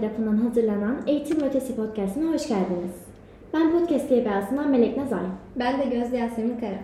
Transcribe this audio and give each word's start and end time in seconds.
tarafından 0.00 0.36
hazırlanan 0.36 0.96
Eğitim 1.06 1.40
ve 1.40 1.46
Ötesi 1.46 1.76
Podcast'ına 1.76 2.32
hoş 2.32 2.48
geldiniz. 2.48 2.94
Ben 3.52 3.72
Podcast 3.72 4.08
TBA'sından 4.08 4.70
Melek 4.70 4.96
Nazay. 4.96 5.24
Ben 5.56 5.80
de 5.80 5.84
Gözde 5.84 6.16
Yasemin 6.16 6.56
Kara. 6.60 6.78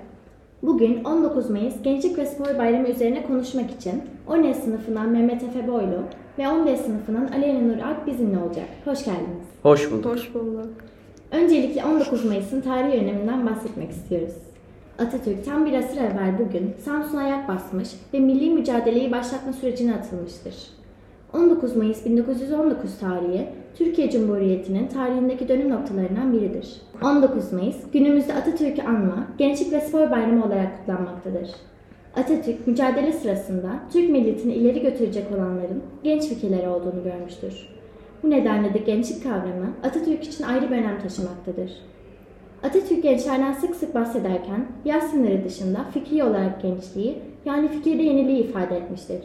Bugün 0.62 1.04
19 1.04 1.50
Mayıs 1.50 1.82
Gençlik 1.82 2.18
ve 2.18 2.26
Spor 2.26 2.58
Bayramı 2.58 2.88
üzerine 2.88 3.22
konuşmak 3.22 3.70
için 3.70 4.02
10 4.28 4.52
sınıfından 4.52 5.08
Mehmet 5.08 5.42
Efe 5.42 5.68
Boylu 5.68 6.02
ve 6.38 6.48
10 6.48 6.74
sınıfından 6.74 7.28
Aleyna 7.34 7.60
Nur 7.60 7.78
Alp 7.78 8.06
bizimle 8.06 8.38
olacak. 8.38 8.66
Hoş 8.84 9.04
geldiniz. 9.04 9.46
Hoş 9.62 9.92
bulduk. 9.92 10.12
Hoş 10.12 10.34
bulduk. 10.34 10.68
Öncelikle 11.30 11.84
19 11.84 12.24
Mayıs'ın 12.24 12.60
tarihi 12.60 13.00
öneminden 13.00 13.46
bahsetmek 13.46 13.90
istiyoruz. 13.90 14.34
Atatürk 14.98 15.44
tam 15.44 15.66
bir 15.66 15.72
asır 15.72 15.96
evvel 15.96 16.38
bugün 16.38 16.74
Samsun'a 16.84 17.20
ayak 17.20 17.48
basmış 17.48 17.88
ve 18.14 18.20
milli 18.20 18.50
mücadeleyi 18.50 19.12
başlatma 19.12 19.52
sürecine 19.52 19.94
atılmıştır. 19.94 20.79
19 21.34 21.76
Mayıs 21.76 22.06
1919 22.06 22.98
tarihi 22.98 23.46
Türkiye 23.78 24.10
Cumhuriyeti'nin 24.10 24.86
tarihindeki 24.86 25.48
dönüm 25.48 25.70
noktalarından 25.70 26.32
biridir. 26.32 26.80
19 27.02 27.52
Mayıs 27.52 27.76
günümüzde 27.92 28.34
Atatürk'ü 28.34 28.82
anma, 28.82 29.26
Gençlik 29.38 29.72
ve 29.72 29.80
Spor 29.80 30.10
Bayramı 30.10 30.46
olarak 30.46 30.78
kutlanmaktadır. 30.78 31.50
Atatürk 32.16 32.66
mücadele 32.66 33.12
sırasında 33.12 33.68
Türk 33.92 34.10
milletini 34.10 34.54
ileri 34.54 34.82
götürecek 34.82 35.24
olanların 35.34 35.82
genç 36.04 36.22
fikirleri 36.22 36.68
olduğunu 36.68 37.04
görmüştür. 37.04 37.68
Bu 38.22 38.30
nedenle 38.30 38.74
de 38.74 38.78
gençlik 38.78 39.22
kavramı 39.22 39.72
Atatürk 39.82 40.24
için 40.24 40.44
ayrı 40.44 40.70
bir 40.70 40.76
önem 40.76 41.00
taşımaktadır. 41.00 41.72
Atatürk 42.62 43.02
gençlerden 43.02 43.52
sık 43.52 43.76
sık 43.76 43.94
bahsederken 43.94 44.66
yaş 44.84 45.04
sınırı 45.04 45.44
dışında 45.44 45.84
fikri 45.94 46.24
olarak 46.24 46.62
gençliği 46.62 47.18
yani 47.44 47.68
fikirde 47.68 48.02
yeniliği 48.02 48.44
ifade 48.44 48.76
etmiştir. 48.76 49.20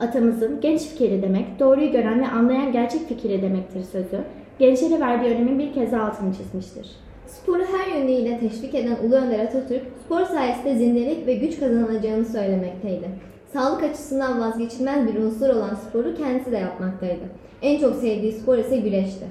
Atamızın 0.00 0.60
genç 0.60 0.80
fikri 0.80 1.22
demek, 1.22 1.60
doğruyu 1.60 1.92
gören 1.92 2.20
ve 2.20 2.26
anlayan 2.26 2.72
gerçek 2.72 3.08
fikri 3.08 3.42
demektir 3.42 3.82
sözü, 3.82 4.24
gençlere 4.58 5.00
verdiği 5.00 5.34
önemin 5.34 5.58
bir 5.58 5.72
kez 5.72 5.92
daha 5.92 6.04
altını 6.04 6.34
çizmiştir. 6.34 6.96
Sporu 7.26 7.62
her 7.62 7.98
yönüyle 7.98 8.38
teşvik 8.38 8.74
eden 8.74 8.96
Ulu 9.04 9.14
Önder 9.14 9.38
Atatürk, 9.38 9.82
spor 10.04 10.24
sayesinde 10.24 10.74
zindelik 10.74 11.26
ve 11.26 11.34
güç 11.34 11.60
kazanılacağını 11.60 12.24
söylemekteydi. 12.24 13.08
Sağlık 13.52 13.82
açısından 13.82 14.40
vazgeçilmez 14.40 15.06
bir 15.06 15.20
unsur 15.20 15.48
olan 15.48 15.74
sporu 15.74 16.14
kendisi 16.14 16.52
de 16.52 16.56
yapmaktaydı. 16.56 17.22
En 17.62 17.80
çok 17.80 17.96
sevdiği 17.96 18.32
spor 18.32 18.58
ise 18.58 18.76
güreşti. 18.76 19.24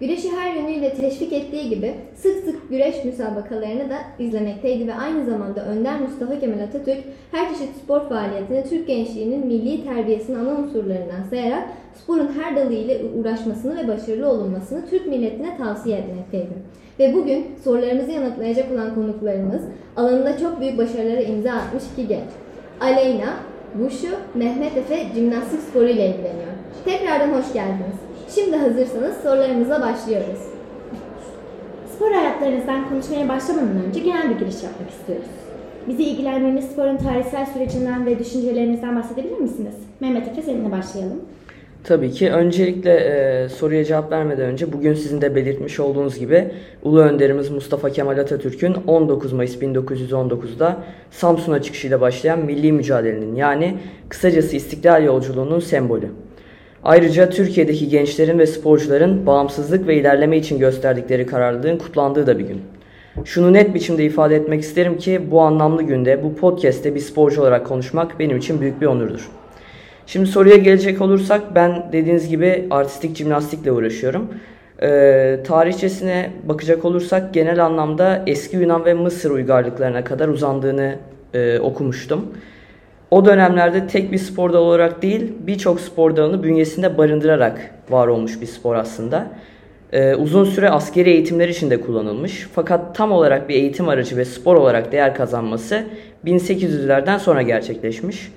Güreşi 0.00 0.30
her 0.36 0.54
yönüyle 0.54 0.94
teşvik 0.94 1.32
ettiği 1.32 1.68
gibi 1.68 1.94
sık 2.14 2.44
sık 2.44 2.70
güreş 2.70 3.04
müsabakalarını 3.04 3.90
da 3.90 3.96
izlemekteydi 4.18 4.86
ve 4.86 4.94
aynı 4.94 5.24
zamanda 5.24 5.64
Önder 5.64 6.00
Mustafa 6.00 6.40
Kemal 6.40 6.58
Atatürk 6.58 6.98
her 7.32 7.48
çeşit 7.48 7.76
spor 7.84 8.00
faaliyetini 8.08 8.64
Türk 8.68 8.86
gençliğinin 8.86 9.46
milli 9.46 9.84
terbiyesinin 9.84 10.38
ana 10.38 10.50
unsurlarından 10.50 11.22
sayarak 11.30 11.68
sporun 11.94 12.30
her 12.40 12.56
dalı 12.56 12.72
ile 12.72 13.00
uğraşmasını 13.18 13.76
ve 13.76 13.88
başarılı 13.88 14.28
olunmasını 14.28 14.86
Türk 14.90 15.06
milletine 15.06 15.56
tavsiye 15.56 15.98
etmekteydi. 15.98 16.54
Ve 16.98 17.14
bugün 17.14 17.46
sorularımızı 17.64 18.10
yanıtlayacak 18.10 18.72
olan 18.72 18.94
konuklarımız 18.94 19.62
alanında 19.96 20.38
çok 20.38 20.60
büyük 20.60 20.78
başarılara 20.78 21.20
imza 21.20 21.52
atmış 21.52 21.84
iki 21.92 22.08
genç. 22.08 22.30
Aleyna, 22.80 23.34
Wushu, 23.72 24.16
Mehmet 24.34 24.76
Efe 24.76 25.06
jimnastik 25.14 25.60
sporu 25.60 25.88
ile 25.88 26.06
ilgileniyor. 26.06 26.52
Tekrardan 26.84 27.28
hoş 27.28 27.52
geldiniz. 27.52 28.09
Şimdi 28.34 28.56
hazırsanız 28.56 29.16
sorularımıza 29.22 29.80
başlıyoruz. 29.80 30.38
Spor 31.96 32.12
hayatlarınızdan 32.12 32.88
konuşmaya 32.88 33.28
başlamadan 33.28 33.84
önce 33.88 34.00
genel 34.00 34.30
bir 34.30 34.38
giriş 34.38 34.62
yapmak 34.62 34.90
istiyoruz. 34.90 35.28
Bizi 35.88 36.02
ilgilendiğiniz 36.02 36.64
sporun 36.64 36.96
tarihsel 36.96 37.46
sürecinden 37.46 38.06
ve 38.06 38.18
düşüncelerinizden 38.18 38.96
bahsedebilir 38.96 39.38
misiniz? 39.38 39.74
Mehmet 40.00 40.28
Efe 40.28 40.42
seninle 40.42 40.70
başlayalım. 40.70 41.20
Tabii 41.84 42.10
ki. 42.10 42.30
Öncelikle 42.30 42.94
e, 42.94 43.48
soruya 43.48 43.84
cevap 43.84 44.12
vermeden 44.12 44.46
önce 44.46 44.72
bugün 44.72 44.94
sizin 44.94 45.20
de 45.20 45.34
belirtmiş 45.34 45.80
olduğunuz 45.80 46.18
gibi 46.18 46.50
Ulu 46.82 47.00
Önderimiz 47.00 47.50
Mustafa 47.50 47.90
Kemal 47.90 48.18
Atatürk'ün 48.18 48.74
19 48.86 49.32
Mayıs 49.32 49.56
1919'da 49.56 50.76
Samsun'a 51.10 51.62
çıkışıyla 51.62 52.00
başlayan 52.00 52.38
milli 52.38 52.72
mücadelenin 52.72 53.34
yani 53.34 53.78
kısacası 54.08 54.56
İstiklal 54.56 55.04
Yolculuğu'nun 55.04 55.60
sembolü. 55.60 56.08
Ayrıca 56.84 57.30
Türkiye'deki 57.30 57.88
gençlerin 57.88 58.38
ve 58.38 58.46
sporcuların 58.46 59.26
bağımsızlık 59.26 59.86
ve 59.86 59.96
ilerleme 59.96 60.36
için 60.36 60.58
gösterdikleri 60.58 61.26
kararlılığın 61.26 61.78
kutlandığı 61.78 62.26
da 62.26 62.38
bir 62.38 62.44
gün. 62.44 62.62
Şunu 63.24 63.52
net 63.52 63.74
biçimde 63.74 64.04
ifade 64.04 64.36
etmek 64.36 64.60
isterim 64.60 64.98
ki 64.98 65.20
bu 65.30 65.40
anlamlı 65.40 65.82
günde 65.82 66.22
bu 66.24 66.36
podcast'te 66.36 66.94
bir 66.94 67.00
sporcu 67.00 67.40
olarak 67.40 67.66
konuşmak 67.66 68.18
benim 68.18 68.36
için 68.36 68.60
büyük 68.60 68.80
bir 68.80 68.86
onurdur. 68.86 69.28
Şimdi 70.06 70.26
soruya 70.26 70.56
gelecek 70.56 71.00
olursak 71.00 71.54
ben 71.54 71.84
dediğiniz 71.92 72.28
gibi 72.28 72.66
artistik 72.70 73.16
jimnastikle 73.16 73.72
uğraşıyorum. 73.72 74.28
Ee, 74.82 75.40
tarihçesine 75.46 76.30
bakacak 76.44 76.84
olursak 76.84 77.34
genel 77.34 77.64
anlamda 77.64 78.22
eski 78.26 78.56
Yunan 78.56 78.84
ve 78.84 78.94
Mısır 78.94 79.30
uygarlıklarına 79.30 80.04
kadar 80.04 80.28
uzandığını 80.28 80.94
e, 81.34 81.58
okumuştum. 81.58 82.26
O 83.10 83.24
dönemlerde 83.24 83.86
tek 83.86 84.12
bir 84.12 84.18
spor 84.18 84.52
dalı 84.52 84.64
olarak 84.64 85.02
değil 85.02 85.32
birçok 85.40 85.80
spor 85.80 86.16
dalını 86.16 86.42
bünyesinde 86.42 86.98
barındırarak 86.98 87.74
var 87.90 88.06
olmuş 88.06 88.40
bir 88.40 88.46
spor 88.46 88.74
aslında. 88.74 89.26
Ee, 89.92 90.14
uzun 90.14 90.44
süre 90.44 90.70
askeri 90.70 91.10
eğitimler 91.10 91.48
için 91.48 91.70
de 91.70 91.80
kullanılmış. 91.80 92.48
Fakat 92.54 92.94
tam 92.94 93.12
olarak 93.12 93.48
bir 93.48 93.54
eğitim 93.54 93.88
aracı 93.88 94.16
ve 94.16 94.24
spor 94.24 94.56
olarak 94.56 94.92
değer 94.92 95.14
kazanması 95.14 95.84
1800'lerden 96.24 97.18
sonra 97.18 97.42
gerçekleşmiş. 97.42 98.32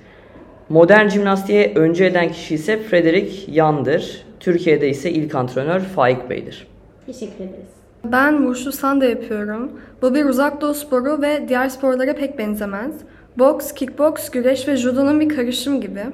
Modern 0.68 1.08
jimnastiğe 1.08 1.72
önce 1.74 2.04
eden 2.04 2.32
kişi 2.32 2.54
ise 2.54 2.78
Frederick 2.78 3.52
Yan'dır. 3.52 4.24
Türkiye'de 4.40 4.88
ise 4.88 5.10
ilk 5.10 5.34
antrenör 5.34 5.80
Faik 5.80 6.30
Bey'dir. 6.30 6.66
Teşekkür 7.06 7.44
ederiz. 7.44 7.66
Ben 8.04 8.36
Wushu 8.36 8.72
Sanda 8.72 9.04
yapıyorum. 9.04 9.72
Bu 10.02 10.14
bir 10.14 10.24
uzak 10.24 10.60
doğu 10.60 10.74
sporu 10.74 11.22
ve 11.22 11.48
diğer 11.48 11.68
sporlara 11.68 12.14
pek 12.14 12.38
benzemez. 12.38 12.94
Boks, 13.38 13.74
kickboks, 13.74 14.30
güreş 14.30 14.68
ve 14.68 14.76
judo'nun 14.76 15.20
bir 15.20 15.28
karışım 15.28 15.80
gibi. 15.80 16.04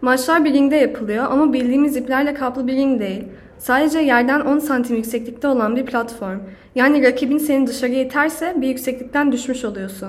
Maçlar 0.00 0.44
bir 0.44 0.52
ringde 0.52 0.76
yapılıyor 0.76 1.24
ama 1.30 1.52
bildiğimiz 1.52 1.96
iplerle 1.96 2.34
kaplı 2.34 2.66
bir 2.66 2.72
ring 2.72 3.00
değil. 3.00 3.24
Sadece 3.58 3.98
yerden 3.98 4.40
10 4.40 4.58
santim 4.58 4.96
yükseklikte 4.96 5.48
olan 5.48 5.76
bir 5.76 5.86
platform. 5.86 6.38
Yani 6.74 7.02
rakibin 7.02 7.38
seni 7.38 7.66
dışarıya 7.66 8.04
iterse 8.04 8.54
bir 8.56 8.68
yükseklikten 8.68 9.32
düşmüş 9.32 9.64
oluyorsun. 9.64 10.08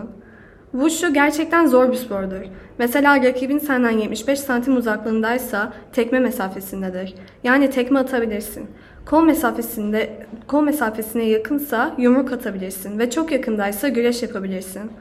Wushu 0.71 1.13
gerçekten 1.13 1.65
zor 1.65 1.91
bir 1.91 1.97
spordur. 1.97 2.41
Mesela 2.79 3.23
rakibin 3.23 3.57
senden 3.59 3.91
75 3.91 4.39
santim 4.39 4.77
uzaklığındaysa 4.77 5.73
tekme 5.93 6.19
mesafesindedir. 6.19 7.15
Yani 7.43 7.69
tekme 7.69 7.99
atabilirsin. 7.99 8.67
Kol 9.09 9.23
mesafesinde 9.23 10.09
kol 10.47 10.63
mesafesine 10.63 11.25
yakınsa 11.25 11.95
yumruk 11.97 12.31
atabilirsin 12.31 12.99
ve 12.99 13.09
çok 13.09 13.31
yakındaysa 13.31 13.87
güreş 13.87 14.23
yapabilirsin. 14.23 14.91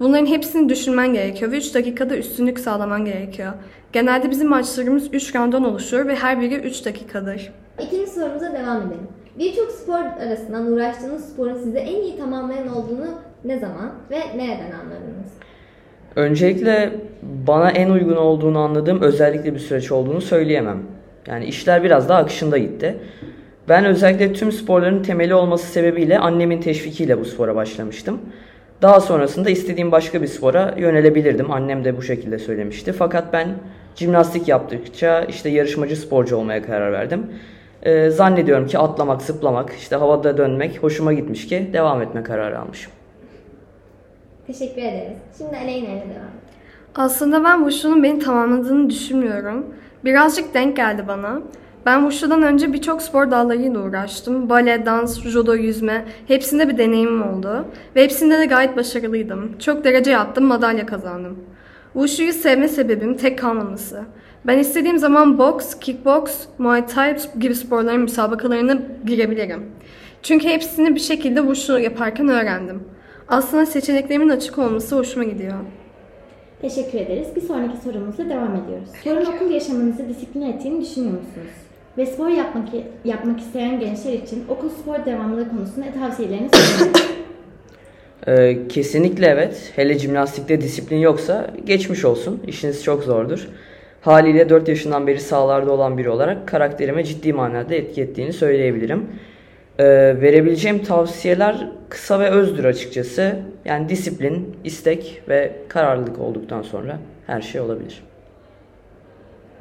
Bunların 0.00 0.26
hepsini 0.26 0.68
düşünmen 0.68 1.12
gerekiyor 1.12 1.52
ve 1.52 1.56
3 1.56 1.74
dakikada 1.74 2.16
üstünlük 2.16 2.58
sağlaman 2.58 3.04
gerekiyor. 3.04 3.52
Genelde 3.92 4.30
bizim 4.30 4.48
maçlarımız 4.48 5.14
3 5.14 5.34
rounddan 5.34 5.64
oluşur 5.64 6.08
ve 6.08 6.16
her 6.16 6.40
biri 6.40 6.54
3 6.54 6.84
dakikadır. 6.84 7.52
İkinci 7.82 8.10
sorumuza 8.10 8.52
devam 8.52 8.76
edelim. 8.76 9.08
Birçok 9.38 9.70
spor 9.70 9.98
arasından 10.26 10.72
uğraştığınız 10.72 11.28
sporun 11.28 11.58
size 11.58 11.78
en 11.78 12.02
iyi 12.02 12.16
tamamlayan 12.16 12.68
olduğunu 12.68 13.08
ne 13.44 13.58
zaman 13.58 13.92
ve 14.10 14.18
nereden 14.18 14.70
anladınız? 14.70 15.32
Öncelikle 16.16 16.92
bana 17.22 17.70
en 17.70 17.90
uygun 17.90 18.16
olduğunu 18.16 18.58
anladığım 18.58 19.02
özellikle 19.02 19.54
bir 19.54 19.58
süreç 19.58 19.92
olduğunu 19.92 20.20
söyleyemem. 20.20 20.82
Yani 21.26 21.44
işler 21.44 21.84
biraz 21.84 22.08
daha 22.08 22.18
akışında 22.18 22.58
gitti. 22.58 22.96
Ben 23.68 23.84
özellikle 23.84 24.32
tüm 24.32 24.52
sporların 24.52 25.02
temeli 25.02 25.34
olması 25.34 25.66
sebebiyle 25.66 26.18
annemin 26.18 26.60
teşvikiyle 26.60 27.20
bu 27.20 27.24
spora 27.24 27.56
başlamıştım. 27.56 28.20
Daha 28.82 29.00
sonrasında 29.00 29.50
istediğim 29.50 29.92
başka 29.92 30.22
bir 30.22 30.26
spora 30.26 30.74
yönelebilirdim. 30.78 31.50
Annem 31.50 31.84
de 31.84 31.96
bu 31.96 32.02
şekilde 32.02 32.38
söylemişti. 32.38 32.92
Fakat 32.92 33.32
ben 33.32 33.48
jimnastik 33.96 34.48
yaptıkça 34.48 35.24
işte 35.24 35.48
yarışmacı 35.48 35.96
sporcu 35.96 36.36
olmaya 36.36 36.62
karar 36.62 36.92
verdim. 36.92 37.26
Ee, 37.82 38.10
zannediyorum 38.10 38.66
ki 38.66 38.78
atlamak, 38.78 39.22
zıplamak, 39.22 39.72
işte 39.78 39.96
havada 39.96 40.38
dönmek 40.38 40.82
hoşuma 40.82 41.12
gitmiş 41.12 41.46
ki 41.46 41.70
devam 41.72 42.02
etme 42.02 42.22
kararı 42.22 42.58
almışım. 42.60 42.92
Teşekkür 44.46 44.82
ederiz. 44.82 45.18
Şimdi 45.38 45.56
Aleyna 45.56 45.86
ile 45.86 45.86
devam 45.86 46.00
edelim. 46.00 46.22
Aslında 46.94 47.44
ben 47.44 47.56
Wushu'nun 47.58 48.02
beni 48.02 48.18
tamamladığını 48.18 48.90
düşünmüyorum. 48.90 49.66
Birazcık 50.04 50.54
denk 50.54 50.76
geldi 50.76 51.04
bana. 51.08 51.40
Ben 51.86 52.00
Wushu'dan 52.00 52.42
önce 52.42 52.72
birçok 52.72 53.02
spor 53.02 53.30
dallarıyla 53.30 53.80
uğraştım. 53.80 54.48
Bale, 54.48 54.86
dans, 54.86 55.22
judo, 55.22 55.54
yüzme 55.54 56.04
hepsinde 56.28 56.68
bir 56.68 56.78
deneyimim 56.78 57.22
oldu. 57.22 57.64
Ve 57.96 58.04
hepsinde 58.04 58.38
de 58.38 58.46
gayet 58.46 58.76
başarılıydım. 58.76 59.58
Çok 59.58 59.84
derece 59.84 60.10
yaptım, 60.10 60.44
madalya 60.44 60.86
kazandım. 60.86 61.38
Wushu'yu 61.92 62.32
sevme 62.32 62.68
sebebim 62.68 63.16
tek 63.16 63.38
kalmaması. 63.38 64.02
Ben 64.46 64.58
istediğim 64.58 64.98
zaman 64.98 65.38
boks, 65.38 65.74
kickboks, 65.78 66.38
muay 66.58 66.86
thai 66.86 67.16
gibi 67.38 67.54
sporların 67.54 68.00
müsabakalarına 68.00 68.78
girebilirim. 69.06 69.62
Çünkü 70.22 70.48
hepsini 70.48 70.94
bir 70.94 71.00
şekilde 71.00 71.40
Wushu 71.40 71.78
yaparken 71.78 72.28
öğrendim. 72.28 72.82
Aslında 73.28 73.66
seçeneklerimin 73.66 74.28
açık 74.28 74.58
olması 74.58 74.96
hoşuma 74.96 75.24
gidiyor. 75.24 75.54
Teşekkür 76.60 76.98
ederiz. 76.98 77.28
Bir 77.36 77.40
sonraki 77.40 77.76
sorumuzla 77.84 78.28
devam 78.28 78.56
ediyoruz. 78.56 78.88
Sorun 79.04 79.24
okul 79.24 79.50
yaşamınızı 79.50 80.08
disipline 80.08 80.50
ettiğini 80.50 80.80
düşünüyor 80.80 81.12
musunuz? 81.12 81.65
Ve 81.98 82.06
spor 82.06 82.28
yapmak, 82.28 82.68
yapmak 83.04 83.40
isteyen 83.40 83.80
gençler 83.80 84.12
için 84.12 84.44
okul 84.48 84.70
spor 84.70 85.04
devamlılığı 85.04 85.50
konusunda 85.50 85.86
tavsiyelerini 86.00 86.48
sorun. 86.52 86.92
Ee, 88.28 88.68
kesinlikle 88.68 89.26
evet. 89.26 89.72
Hele 89.76 89.98
jimnastikte 89.98 90.60
disiplin 90.60 90.96
yoksa 90.96 91.50
geçmiş 91.64 92.04
olsun. 92.04 92.42
İşiniz 92.46 92.84
çok 92.84 93.04
zordur. 93.04 93.48
Haliyle 94.00 94.48
4 94.48 94.68
yaşından 94.68 95.06
beri 95.06 95.20
sahalarda 95.20 95.72
olan 95.72 95.98
biri 95.98 96.10
olarak 96.10 96.48
karakterime 96.48 97.04
ciddi 97.04 97.32
manada 97.32 97.74
etki 97.74 98.02
ettiğini 98.02 98.32
söyleyebilirim. 98.32 99.06
Ee, 99.78 99.84
verebileceğim 100.20 100.84
tavsiyeler 100.84 101.68
kısa 101.88 102.20
ve 102.20 102.30
özdür 102.30 102.64
açıkçası. 102.64 103.36
Yani 103.64 103.88
disiplin, 103.88 104.56
istek 104.64 105.22
ve 105.28 105.52
kararlılık 105.68 106.18
olduktan 106.18 106.62
sonra 106.62 106.98
her 107.26 107.40
şey 107.40 107.60
olabilir. 107.60 108.02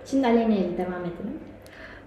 Şimdi 0.05 0.27
Aleyna 0.27 0.53
ile 0.53 0.77
devam 0.77 1.01
edelim. 1.01 1.39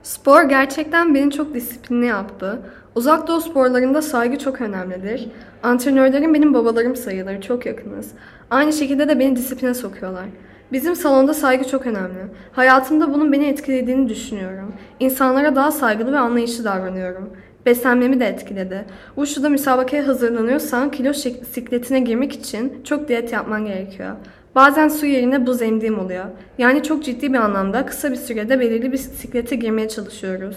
Spor 0.03 0.43
gerçekten 0.43 1.15
beni 1.15 1.31
çok 1.31 1.55
disiplinli 1.55 2.07
yaptı. 2.07 2.59
Uzak 2.95 3.29
doğu 3.29 3.41
sporlarında 3.41 4.03
saygı 4.03 4.39
çok 4.39 4.61
önemlidir. 4.61 5.29
Antrenörlerim 5.63 6.35
benim 6.35 6.55
babalarım 6.55 6.97
sayılır, 6.97 7.41
çok 7.41 7.67
yakınız. 7.67 8.11
Aynı 8.51 8.73
şekilde 8.73 9.09
de 9.09 9.19
beni 9.19 9.37
disipline 9.37 9.75
sokuyorlar. 9.75 10.25
Bizim 10.73 10.97
salonda 10.97 11.35
saygı 11.35 11.69
çok 11.69 11.87
önemli. 11.87 12.19
Hayatımda 12.53 13.15
bunun 13.15 13.33
beni 13.33 13.47
etkilediğini 13.47 14.09
düşünüyorum. 14.09 14.73
İnsanlara 15.01 15.57
daha 15.57 15.73
saygılı 15.73 16.13
ve 16.13 16.19
anlayışlı 16.19 16.65
davranıyorum. 16.65 17.31
Beslenmemi 17.67 18.21
de 18.21 18.27
etkiledi. 18.27 18.85
Wushu'da 19.15 19.49
müsabakaya 19.49 20.07
hazırlanıyorsan 20.07 20.91
kilo 20.91 21.13
sikletine 21.53 22.01
girmek 22.01 22.33
için 22.33 22.81
çok 22.85 23.09
diyet 23.09 23.33
yapman 23.33 23.67
gerekiyor. 23.67 24.17
Bazen 24.59 24.89
su 24.89 25.07
yerine 25.07 25.47
buz 25.47 25.63
emdiğim 25.63 25.99
oluyor. 25.99 26.25
Yani 26.59 26.83
çok 26.83 27.05
ciddi 27.05 27.33
bir 27.33 27.39
anlamda 27.39 27.87
kısa 27.87 28.11
bir 28.11 28.17
sürede 28.17 28.61
belirli 28.61 28.93
bir 28.93 28.97
siklete 28.97 29.57
girmeye 29.57 29.89
çalışıyoruz. 29.89 30.57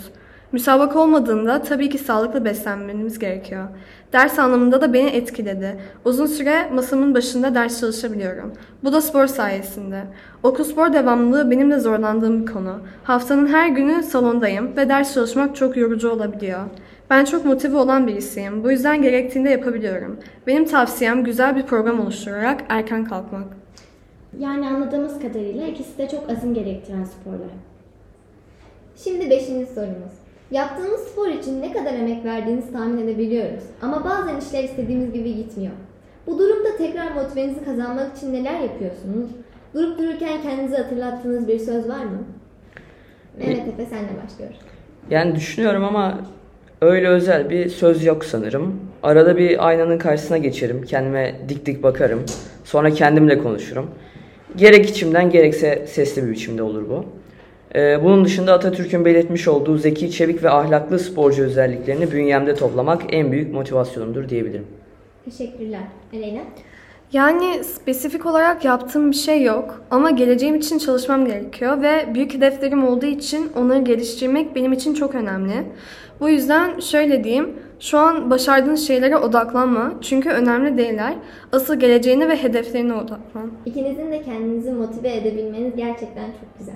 Müsabaka 0.51 0.99
olmadığında 0.99 1.61
tabii 1.61 1.89
ki 1.89 1.97
sağlıklı 1.97 2.45
beslenmemiz 2.45 3.19
gerekiyor. 3.19 3.67
Ders 4.13 4.39
anlamında 4.39 4.81
da 4.81 4.93
beni 4.93 5.09
etkiledi. 5.09 5.79
Uzun 6.05 6.25
süre 6.25 6.69
masamın 6.73 7.13
başında 7.13 7.55
ders 7.55 7.79
çalışabiliyorum. 7.79 8.53
Bu 8.83 8.93
da 8.93 9.01
spor 9.01 9.27
sayesinde. 9.27 10.03
Okul 10.43 10.63
spor 10.63 10.93
devamlılığı 10.93 11.51
benim 11.51 11.71
de 11.71 11.79
zorlandığım 11.79 12.41
bir 12.41 12.51
konu. 12.53 12.79
Haftanın 13.03 13.47
her 13.47 13.69
günü 13.69 14.03
salondayım 14.03 14.77
ve 14.77 14.89
ders 14.89 15.13
çalışmak 15.13 15.55
çok 15.55 15.77
yorucu 15.77 16.09
olabiliyor. 16.09 16.61
Ben 17.09 17.25
çok 17.25 17.45
motive 17.45 17.77
olan 17.77 18.07
birisiyim. 18.07 18.63
Bu 18.63 18.71
yüzden 18.71 19.01
gerektiğinde 19.01 19.49
yapabiliyorum. 19.49 20.19
Benim 20.47 20.65
tavsiyem 20.65 21.23
güzel 21.23 21.55
bir 21.55 21.63
program 21.63 21.99
oluşturarak 21.99 22.61
erken 22.69 23.05
kalkmak. 23.05 23.60
Yani 24.39 24.67
anladığımız 24.67 25.19
kadarıyla 25.19 25.67
ikisi 25.67 25.97
de 25.97 26.09
çok 26.09 26.29
azim 26.29 26.53
gerektiren 26.53 27.03
sporlar. 27.03 27.51
Şimdi 28.95 29.29
beşinci 29.29 29.65
sorumuz. 29.73 30.13
Yaptığımız 30.51 30.99
spor 31.01 31.27
için 31.27 31.61
ne 31.61 31.73
kadar 31.73 31.93
emek 31.93 32.25
verdiğinizi 32.25 32.73
tahmin 32.73 33.07
edebiliyoruz. 33.07 33.63
Ama 33.81 34.03
bazen 34.05 34.39
işler 34.39 34.63
istediğimiz 34.63 35.13
gibi 35.13 35.35
gitmiyor. 35.35 35.73
Bu 36.27 36.39
durumda 36.39 36.77
tekrar 36.77 37.11
motivenizi 37.11 37.65
kazanmak 37.65 38.17
için 38.17 38.33
neler 38.33 38.59
yapıyorsunuz? 38.59 39.29
Durup 39.73 39.99
dururken 39.99 40.41
kendinizi 40.41 40.77
hatırlattığınız 40.77 41.47
bir 41.47 41.59
söz 41.59 41.89
var 41.89 42.03
mı? 42.05 42.23
Mehmet 43.37 43.67
Efe 43.67 43.85
senle 43.85 44.09
başlıyoruz. 44.23 44.59
Yani 45.09 45.35
düşünüyorum 45.35 45.83
ama 45.83 46.19
öyle 46.81 47.07
özel 47.07 47.49
bir 47.49 47.69
söz 47.69 48.05
yok 48.05 48.25
sanırım. 48.25 48.79
Arada 49.03 49.37
bir 49.37 49.67
aynanın 49.67 49.97
karşısına 49.97 50.37
geçerim. 50.37 50.83
Kendime 50.83 51.35
dik 51.49 51.65
dik 51.65 51.83
bakarım. 51.83 52.23
Sonra 52.63 52.91
kendimle 52.91 53.37
konuşurum. 53.37 53.89
Gerek 54.55 54.89
içimden 54.89 55.29
gerekse 55.29 55.87
sesli 55.87 56.23
bir 56.23 56.31
biçimde 56.31 56.63
olur 56.63 56.89
bu. 56.89 57.05
Ee, 57.75 58.03
bunun 58.03 58.25
dışında 58.25 58.53
Atatürk'ün 58.53 59.05
belirtmiş 59.05 59.47
olduğu 59.47 59.77
zeki, 59.77 60.11
çevik 60.11 60.43
ve 60.43 60.49
ahlaklı 60.49 60.99
sporcu 60.99 61.43
özelliklerini 61.43 62.11
bünyemde 62.11 62.55
toplamak 62.55 63.01
en 63.11 63.31
büyük 63.31 63.53
motivasyonumdur 63.53 64.29
diyebilirim. 64.29 64.65
Teşekkürler. 65.25 65.81
Aleyna? 66.13 66.41
Yani 67.13 67.63
spesifik 67.63 68.25
olarak 68.25 68.65
yaptığım 68.65 69.11
bir 69.11 69.15
şey 69.15 69.43
yok 69.43 69.83
ama 69.91 70.11
geleceğim 70.11 70.55
için 70.55 70.77
çalışmam 70.77 71.25
gerekiyor 71.25 71.81
ve 71.81 72.05
büyük 72.13 72.33
hedeflerim 72.33 72.87
olduğu 72.87 73.05
için 73.05 73.51
onları 73.55 73.81
geliştirmek 73.81 74.55
benim 74.55 74.73
için 74.73 74.93
çok 74.93 75.15
önemli. 75.15 75.53
Bu 76.19 76.29
yüzden 76.29 76.79
şöyle 76.79 77.23
diyeyim, 77.23 77.49
şu 77.81 77.97
an 77.97 78.29
başardığın 78.29 78.75
şeylere 78.75 79.17
odaklanma 79.17 79.93
çünkü 80.01 80.29
önemli 80.29 80.77
değiller. 80.77 81.13
Asıl 81.51 81.79
geleceğine 81.79 82.29
ve 82.29 82.43
hedeflerine 82.43 82.93
odaklan. 82.93 83.51
İkinizin 83.65 84.11
de 84.11 84.21
kendinizi 84.21 84.71
motive 84.71 85.15
edebilmeniz 85.15 85.75
gerçekten 85.75 86.25
çok 86.25 86.59
güzel. 86.59 86.75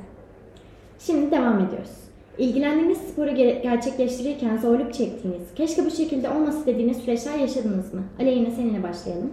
Şimdi 1.00 1.32
devam 1.32 1.60
ediyoruz. 1.60 1.92
İlgilendiğiniz 2.38 2.98
sporu 2.98 3.30
ge- 3.30 3.62
gerçekleştirirken 3.62 4.58
zorluk 4.58 4.94
çektiğiniz, 4.94 5.42
keşke 5.56 5.86
bu 5.86 5.92
şekilde 5.92 6.30
olması 6.30 6.66
dediğiniz 6.66 6.98
süreçler 6.98 7.40
yaşadınız 7.40 7.94
mı? 7.94 8.02
Aleyna 8.20 8.52
seninle 8.52 8.84
başlayalım. 8.84 9.32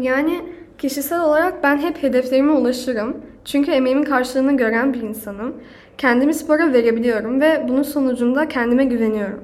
Yani 0.00 0.40
kişisel 0.78 1.20
olarak 1.24 1.62
ben 1.62 1.76
hep 1.78 2.02
hedeflerime 2.02 2.52
ulaşırım. 2.52 3.16
Çünkü 3.44 3.70
emeğimin 3.70 4.02
karşılığını 4.04 4.56
gören 4.56 4.94
bir 4.94 5.00
insanım. 5.02 5.54
Kendimi 5.98 6.34
spora 6.34 6.72
verebiliyorum 6.72 7.40
ve 7.40 7.64
bunun 7.68 7.82
sonucunda 7.82 8.48
kendime 8.48 8.84
güveniyorum. 8.84 9.40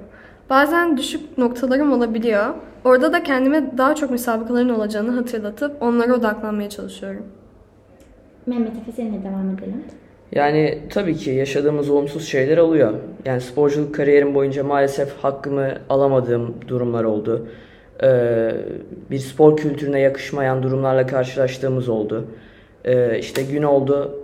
Bazen 0.52 0.96
düşük 0.96 1.38
noktalarım 1.38 1.92
olabiliyor. 1.92 2.44
Orada 2.84 3.12
da 3.12 3.22
kendime 3.22 3.78
daha 3.78 3.94
çok 3.94 4.10
müsabakaların 4.10 4.68
olacağını 4.68 5.10
hatırlatıp 5.10 5.82
onlara 5.82 6.14
odaklanmaya 6.14 6.70
çalışıyorum. 6.70 7.22
Mehmet 8.46 8.72
Efe 8.82 8.92
seninle 8.92 9.24
devam 9.24 9.50
edelim. 9.50 9.84
Yani 10.32 10.78
tabii 10.90 11.16
ki 11.16 11.30
yaşadığımız 11.30 11.90
olumsuz 11.90 12.28
şeyler 12.28 12.58
oluyor. 12.58 12.92
Yani 13.24 13.40
sporculuk 13.40 13.94
kariyerim 13.94 14.34
boyunca 14.34 14.64
maalesef 14.64 15.18
hakkımı 15.18 15.68
alamadığım 15.88 16.54
durumlar 16.68 17.04
oldu. 17.04 17.46
Ee, 18.02 18.50
bir 19.10 19.18
spor 19.18 19.56
kültürüne 19.56 20.00
yakışmayan 20.00 20.62
durumlarla 20.62 21.06
karşılaştığımız 21.06 21.88
oldu. 21.88 22.24
Ee, 22.84 23.18
işte 23.18 23.42
gün 23.42 23.62
oldu 23.62 24.18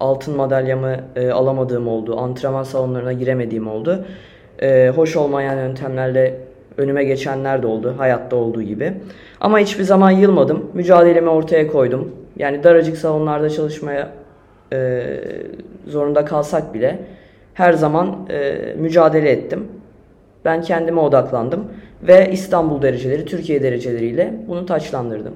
altın 0.00 0.36
madalyamı 0.36 0.96
e, 1.16 1.30
alamadığım 1.30 1.88
oldu. 1.88 2.18
Antrenman 2.18 2.62
salonlarına 2.62 3.12
giremediğim 3.12 3.68
oldu. 3.68 4.04
Ee, 4.62 4.92
hoş 4.96 5.16
olmayan 5.16 5.56
yöntemlerle 5.56 6.34
önüme 6.76 7.04
geçenler 7.04 7.62
de 7.62 7.66
oldu. 7.66 7.94
Hayatta 7.98 8.36
olduğu 8.36 8.62
gibi. 8.62 8.92
Ama 9.40 9.58
hiçbir 9.58 9.84
zaman 9.84 10.10
yılmadım. 10.10 10.70
Mücadelemi 10.74 11.28
ortaya 11.28 11.66
koydum. 11.66 12.12
Yani 12.36 12.64
daracık 12.64 12.96
salonlarda 12.96 13.50
çalışmaya 13.50 14.08
e, 14.72 15.02
zorunda 15.86 16.24
kalsak 16.24 16.74
bile 16.74 16.98
her 17.54 17.72
zaman 17.72 18.16
e, 18.30 18.54
mücadele 18.78 19.30
ettim. 19.30 19.68
Ben 20.44 20.62
kendime 20.62 21.00
odaklandım 21.00 21.64
ve 22.02 22.30
İstanbul 22.32 22.82
dereceleri, 22.82 23.24
Türkiye 23.24 23.62
dereceleriyle 23.62 24.34
bunu 24.48 24.66
taçlandırdım. 24.66 25.34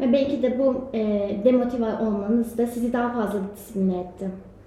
Ve 0.00 0.12
belki 0.12 0.42
de 0.42 0.58
bu 0.58 0.84
e, 0.94 1.30
demotive 1.44 1.84
olmanız 1.84 2.58
da 2.58 2.66
sizi 2.66 2.92
daha 2.92 3.12
fazla 3.12 3.38
disipline 3.56 4.00
etti. 4.00 4.26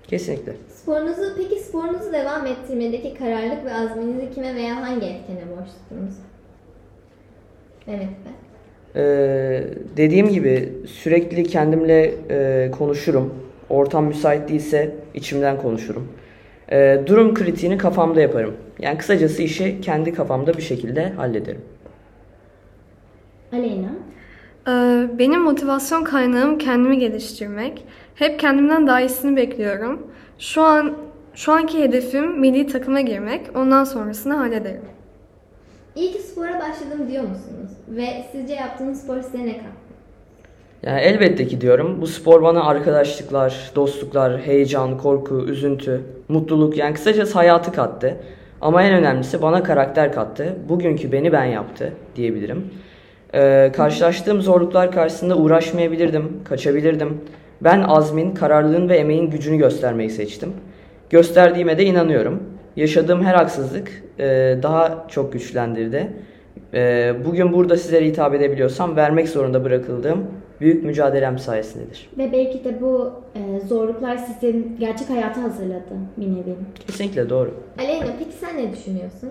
Kesinlikle. 0.09 0.53
Sporunuzu, 0.75 1.21
peki 1.37 1.59
sporunuzu 1.59 2.13
devam 2.13 2.45
ettirmedeki 2.45 3.13
kararlılık 3.13 3.65
ve 3.65 3.73
azminizi 3.73 4.31
kime 4.35 4.55
veya 4.55 4.75
hangi 4.75 5.05
etkene 5.05 5.41
borçlusunuz? 5.49 6.15
Mehmet 7.87 8.07
Efe. 8.09 8.29
Ee, 8.95 9.63
dediğim 9.97 10.29
gibi 10.29 10.73
sürekli 10.87 11.43
kendimle 11.43 12.13
e, 12.29 12.71
konuşurum. 12.71 13.33
Ortam 13.69 14.05
müsait 14.05 14.49
değilse 14.49 14.95
içimden 15.13 15.57
konuşurum. 15.57 16.07
Ee, 16.71 17.01
durum 17.07 17.33
kritiğini 17.33 17.77
kafamda 17.77 18.21
yaparım. 18.21 18.53
Yani 18.79 18.97
kısacası 18.97 19.43
işi 19.43 19.81
kendi 19.81 20.13
kafamda 20.13 20.53
bir 20.53 20.61
şekilde 20.61 21.09
hallederim. 21.09 21.61
Aleyna, 23.53 23.89
Ee, 24.67 25.07
Benim 25.19 25.41
motivasyon 25.41 26.03
kaynağım 26.03 26.57
kendimi 26.57 26.99
geliştirmek. 26.99 27.85
Hep 28.19 28.39
kendimden 28.39 28.87
daha 28.87 29.01
iyisini 29.01 29.35
bekliyorum. 29.35 30.07
Şu 30.39 30.61
an 30.61 30.93
şu 31.33 31.51
anki 31.51 31.83
hedefim 31.83 32.39
milli 32.39 32.67
takıma 32.67 33.01
girmek. 33.01 33.41
Ondan 33.55 33.83
sonrasını 33.83 34.33
hallederim. 34.33 34.81
İyi 35.95 36.11
ki 36.11 36.19
spora 36.19 36.53
başladım 36.53 37.07
diyor 37.11 37.23
musunuz? 37.23 37.71
Ve 37.87 38.07
sizce 38.31 38.53
yaptığınız 38.53 39.01
spor 39.01 39.21
size 39.21 39.45
ne 39.45 39.53
kattı? 39.53 39.69
Yani 40.83 40.99
elbette 41.01 41.47
ki 41.47 41.61
diyorum. 41.61 42.01
Bu 42.01 42.07
spor 42.07 42.43
bana 42.43 42.63
arkadaşlıklar, 42.63 43.71
dostluklar, 43.75 44.41
heyecan, 44.41 44.97
korku, 44.97 45.45
üzüntü, 45.47 46.01
mutluluk 46.27 46.77
yani 46.77 46.93
kısacası 46.93 47.33
hayatı 47.33 47.71
kattı. 47.71 48.17
Ama 48.61 48.83
en 48.83 48.93
önemlisi 48.93 49.41
bana 49.41 49.63
karakter 49.63 50.13
kattı. 50.13 50.55
Bugünkü 50.69 51.11
beni 51.11 51.31
ben 51.31 51.45
yaptı 51.45 51.93
diyebilirim. 52.15 52.71
Ee, 53.33 53.71
karşılaştığım 53.75 54.41
zorluklar 54.41 54.91
karşısında 54.91 55.37
uğraşmayabilirdim, 55.37 56.39
kaçabilirdim. 56.43 57.21
Ben 57.61 57.81
azmin, 57.81 58.33
kararlılığın 58.33 58.89
ve 58.89 58.97
emeğin 58.97 59.29
gücünü 59.29 59.57
göstermeyi 59.57 60.09
seçtim. 60.09 60.53
Gösterdiğime 61.09 61.77
de 61.77 61.85
inanıyorum. 61.85 62.43
Yaşadığım 62.75 63.23
her 63.23 63.35
haksızlık 63.35 64.03
e, 64.19 64.25
daha 64.63 65.05
çok 65.07 65.33
güçlendirdi. 65.33 66.07
E, 66.73 67.13
bugün 67.25 67.53
burada 67.53 67.77
sizlere 67.77 68.05
hitap 68.05 68.33
edebiliyorsam 68.33 68.95
vermek 68.95 69.29
zorunda 69.29 69.63
bırakıldığım 69.63 70.27
büyük 70.61 70.83
mücadelem 70.83 71.39
sayesindedir. 71.39 72.09
Ve 72.17 72.31
belki 72.31 72.63
de 72.63 72.81
bu 72.81 73.11
e, 73.35 73.67
zorluklar 73.67 74.17
sizin 74.17 74.77
gerçek 74.79 75.09
hayata 75.09 75.43
hazırladı 75.43 75.93
bir 76.17 76.25
nevi. 76.25 76.55
Kesinlikle 76.87 77.29
doğru. 77.29 77.53
Aleyna 77.79 78.05
peki 78.19 78.31
sen 78.39 78.57
ne 78.57 78.73
düşünüyorsun? 78.73 79.29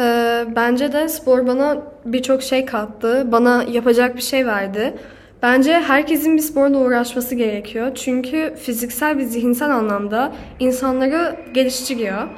Ee, 0.00 0.44
bence 0.56 0.92
de 0.92 1.08
spor 1.08 1.46
bana 1.46 1.82
birçok 2.04 2.42
şey 2.42 2.64
kattı. 2.64 3.32
Bana 3.32 3.64
yapacak 3.72 4.16
bir 4.16 4.22
şey 4.22 4.46
verdi. 4.46 4.94
Bence 5.42 5.72
herkesin 5.72 6.36
bir 6.36 6.42
sporla 6.42 6.78
uğraşması 6.78 7.34
gerekiyor. 7.34 7.94
Çünkü 7.94 8.54
fiziksel 8.62 9.16
ve 9.16 9.24
zihinsel 9.24 9.70
anlamda 9.70 10.32
insanları 10.60 11.36
geliştiriyor. 11.54 12.28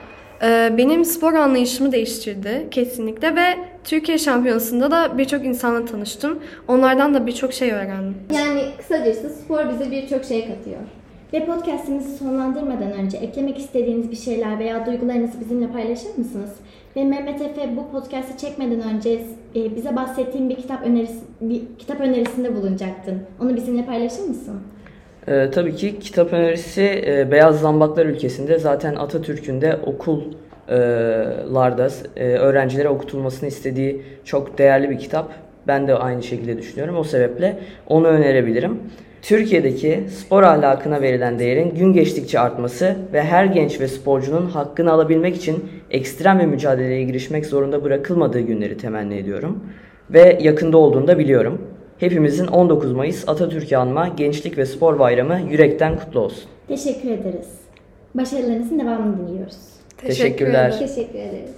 Ee, 0.43 0.73
benim 0.79 1.05
spor 1.05 1.35
anlayışımı 1.35 1.93
değiştirdi 1.93 2.67
kesinlikle 2.71 3.37
ve 3.37 3.47
Türkiye 3.85 4.19
Şampiyonası'nda 4.19 4.91
da 4.91 5.19
birçok 5.19 5.45
insanla 5.45 5.85
tanıştım. 5.85 6.39
Onlardan 6.69 7.15
da 7.15 7.27
birçok 7.27 7.53
şey 7.53 7.73
öğrendim. 7.73 8.17
Yani 8.35 8.63
kısacası 8.79 9.31
spor 9.31 9.69
bize 9.69 9.91
birçok 9.91 10.25
şey 10.25 10.41
katıyor. 10.41 10.81
Ve 11.33 11.47
podcastimizi 11.47 12.17
sonlandırmadan 12.17 12.93
önce 12.93 13.19
eklemek 13.19 13.59
istediğiniz 13.59 14.11
bir 14.11 14.17
şeyler 14.17 14.59
veya 14.59 14.87
duygularınızı 14.87 15.41
bizimle 15.41 15.69
paylaşır 15.69 16.19
mısınız? 16.19 16.51
Ve 16.97 17.05
Mehmet 17.05 17.43
Efe 17.43 17.69
bu 17.77 17.91
podcast'i 17.93 18.47
çekmeden 18.47 18.81
önce 18.81 19.21
e, 19.57 19.77
bize 19.77 19.97
bahsettiğin 19.97 20.49
bir 20.49 20.57
kitap 20.57 20.87
önerisi 20.87 21.21
bir 21.41 21.63
kitap 21.79 22.01
önerisinde 22.01 22.57
bulunacaktın. 22.57 23.23
Onu 23.41 23.57
bizimle 23.57 23.87
paylaşır 23.87 24.29
mısın? 24.29 24.61
Ee, 25.29 25.51
tabii 25.55 25.77
ki 25.77 25.99
kitap 25.99 26.33
önerisi 26.33 27.03
e, 27.07 27.31
Beyaz 27.31 27.61
Zambaklar 27.61 28.07
ülkesinde 28.07 28.59
zaten 28.59 28.95
Atatürk'ün 28.95 29.61
de 29.61 29.79
okullarda 29.87 31.89
e, 32.17 32.25
öğrencilere 32.25 32.89
okutulmasını 32.89 33.49
istediği 33.49 34.03
çok 34.25 34.59
değerli 34.59 34.91
bir 34.91 34.99
kitap. 34.99 35.33
Ben 35.67 35.89
de 35.89 35.95
aynı 35.95 36.23
şekilde 36.23 36.59
düşünüyorum. 36.59 36.97
O 36.97 37.05
sebeple 37.05 37.59
onu 37.87 38.07
önerebilirim. 38.07 38.79
Türkiye'deki 39.23 40.05
spor 40.19 40.43
ahlakına 40.43 41.03
verilen 41.03 41.39
değerin 41.39 41.75
gün 41.75 41.93
geçtikçe 41.93 42.41
artması 42.41 42.97
ve 43.13 43.23
her 43.23 43.45
genç 43.45 43.81
ve 43.81 43.89
sporcunun 43.89 44.47
hakkını 44.47 44.93
alabilmek 44.93 45.37
için 45.37 45.71
ekstrem 45.91 46.39
bir 46.39 46.47
mücadeleye 46.47 47.05
girişmek 47.05 47.47
zorunda 47.47 47.85
bırakılmadığı 47.85 48.41
günleri 48.41 48.77
temenni 48.77 49.17
ediyorum. 49.17 49.65
Ve 50.11 50.39
yakında 50.41 50.79
olduğunu 50.79 51.07
da 51.07 51.19
biliyorum. 51.19 51.63
Hepimizin 51.99 52.47
19 52.47 52.93
Mayıs 52.93 53.29
Atatürk'ü 53.29 53.77
anma 53.77 54.09
Gençlik 54.09 54.59
ve 54.59 54.67
Spor 54.67 54.99
Bayramı 54.99 55.41
yürekten 55.51 55.97
kutlu 55.97 56.21
olsun. 56.21 56.45
Teşekkür 56.69 57.11
ederiz. 57.11 57.49
Başarılarınızın 58.15 58.79
devamını 58.79 59.29
diliyoruz. 59.29 59.59
Teşekkürler. 59.97 60.79
Teşekkür 60.79 61.19
ederiz. 61.19 61.51